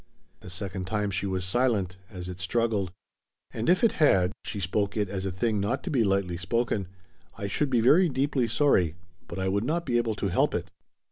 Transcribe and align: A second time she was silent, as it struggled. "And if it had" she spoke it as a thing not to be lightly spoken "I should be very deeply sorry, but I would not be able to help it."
A 0.41 0.49
second 0.49 0.87
time 0.87 1.11
she 1.11 1.27
was 1.27 1.45
silent, 1.45 1.97
as 2.09 2.27
it 2.27 2.39
struggled. 2.39 2.91
"And 3.51 3.69
if 3.69 3.83
it 3.83 3.91
had" 4.01 4.31
she 4.43 4.59
spoke 4.59 4.97
it 4.97 5.07
as 5.09 5.27
a 5.27 5.31
thing 5.31 5.59
not 5.59 5.83
to 5.83 5.91
be 5.91 6.03
lightly 6.03 6.37
spoken 6.37 6.87
"I 7.37 7.45
should 7.45 7.69
be 7.69 7.81
very 7.81 8.09
deeply 8.09 8.47
sorry, 8.47 8.95
but 9.27 9.37
I 9.37 9.47
would 9.47 9.63
not 9.63 9.85
be 9.85 9.97
able 9.99 10.15
to 10.15 10.29
help 10.29 10.55
it." 10.55 10.71